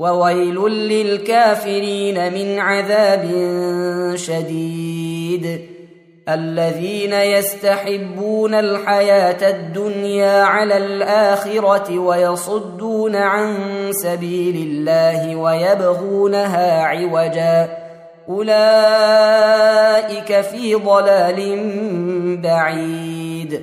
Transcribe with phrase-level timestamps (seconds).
[0.00, 3.30] وويل للكافرين من عذاب
[4.14, 5.60] شديد.
[6.28, 13.56] الذين يستحبون الحياة الدنيا على الآخرة ويصدون عن
[13.90, 17.78] سبيل الله ويبغونها عوجا.
[18.28, 19.30] أولئك
[20.40, 21.56] في ضلال
[22.42, 23.62] بعيد.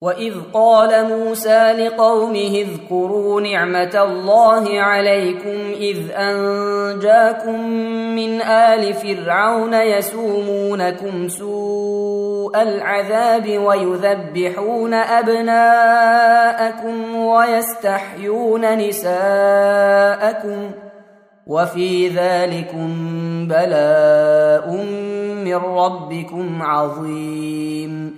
[0.00, 7.70] واذ قال موسى لقومه اذكروا نعمه الله عليكم اذ انجاكم
[8.14, 15.96] من ال فرعون يسومونكم سوء العذاب ويذبحون ابناءكم
[17.16, 20.70] ويستحيون نساءكم
[21.46, 22.88] وفي ذلكم
[23.48, 24.70] بلاء
[25.44, 28.17] من ربكم عظيم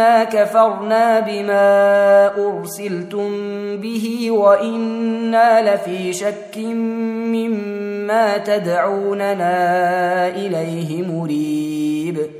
[0.00, 1.66] انا كفرنا بما
[2.36, 3.30] ارسلتم
[3.76, 6.58] به وأنا لفي شك
[7.36, 9.56] مما تدعوننا
[10.28, 12.39] اليه مريب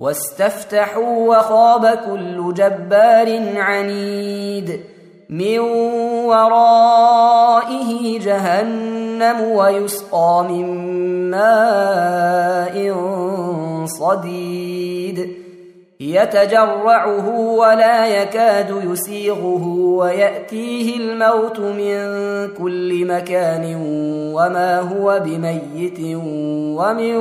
[0.00, 4.80] واستفتحوا وخاب كل جبار عنيد
[5.30, 5.58] من
[6.28, 10.66] ورائه جهنم ويسقى من
[11.30, 12.94] ماء
[13.86, 15.39] صديد
[16.00, 22.00] يتجرعه ولا يكاد يسيغه ويأتيه الموت من
[22.58, 23.76] كل مكان
[24.34, 26.00] وما هو بميت
[26.78, 27.16] ومن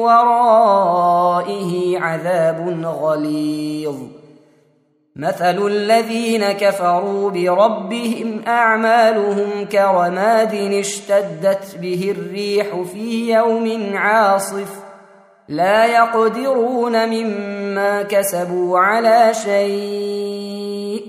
[0.00, 3.96] ورائه عذاب غليظ.
[5.16, 14.83] مثل الذين كفروا بربهم أعمالهم كرماد اشتدت به الريح في يوم عاصف
[15.48, 21.06] لا يقدرون مما كسبوا على شيء.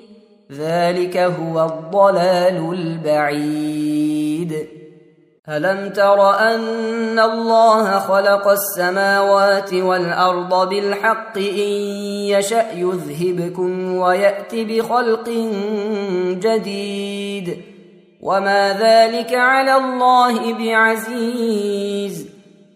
[0.51, 4.67] ذلك هو الضلال البعيد.
[5.49, 11.71] ألم تر أن الله خلق السماوات والأرض بالحق إن
[12.29, 15.29] يشأ يذهبكم ويأت بخلق
[16.29, 17.61] جديد.
[18.21, 22.34] وما ذلك على الله بعزيز.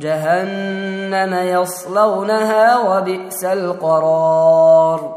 [0.00, 5.16] جهنم يصلونها وبئس القرار.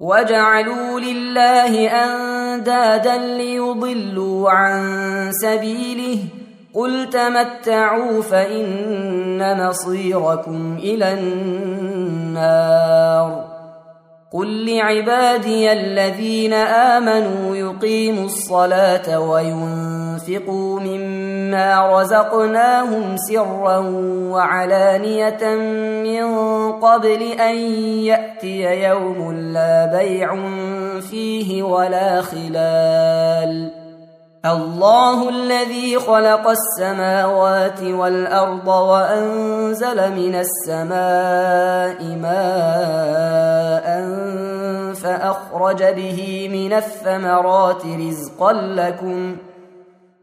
[0.00, 4.82] وجعلوا لله أندادا ليضلوا عن
[5.32, 6.18] سبيله.
[6.74, 12.50] قل تمتعوا فإن مصيركم إلى النار.
[14.32, 19.89] قل لعبادي الذين آمنوا يقيموا الصلاة وينفقوا
[20.28, 23.78] مما رزقناهم سرا
[24.32, 25.54] وعلانية
[26.04, 26.26] من
[26.72, 27.56] قبل أن
[28.04, 30.36] يأتي يوم لا بيع
[31.00, 33.80] فيه ولا خلال.
[34.46, 43.86] الله الذي خلق السماوات والأرض وأنزل من السماء ماء
[44.94, 49.36] فأخرج به من الثمرات رزقا لكم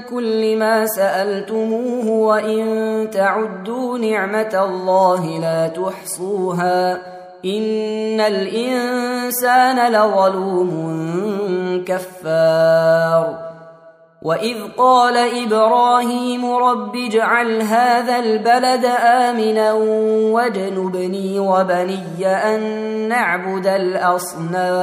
[0.00, 6.92] كل ما سألتموه وإن تعدوا نعمة الله لا تحصوها
[7.44, 10.72] إن الإنسان لظلوم
[11.86, 13.52] كفار
[14.22, 19.72] وإذ قال إبراهيم رب اجعل هذا البلد آمنا
[20.32, 22.60] واجنبني وبني أن
[23.08, 24.82] نعبد الأصنام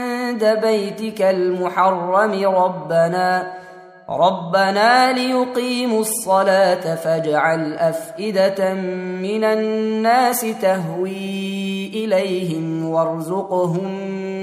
[0.39, 3.61] بيتك المحرم ربنا
[4.09, 13.85] ربنا ليقيموا الصلاة فاجعل أفئدة من الناس تهوي إليهم وارزقهم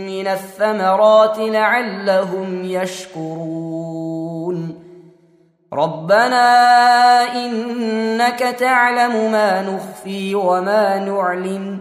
[0.06, 4.08] من الثمرات لعلهم يشكرون.
[5.72, 6.46] ربنا
[7.34, 11.80] إنك تعلم ما نخفي وما نعلن.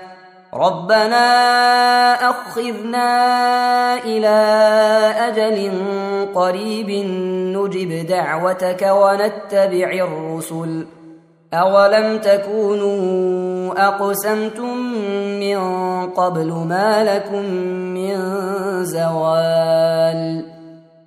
[0.53, 1.25] ربنا
[2.29, 3.07] اخذنا
[4.03, 4.37] إلى
[5.17, 5.71] أجل
[6.35, 6.89] قريب
[7.57, 10.87] نجب دعوتك ونتبع الرسل
[11.53, 14.77] اولم تكونوا اقسمتم
[15.39, 15.59] من
[16.09, 17.45] قبل ما لكم
[17.93, 18.15] من
[18.83, 20.50] زوال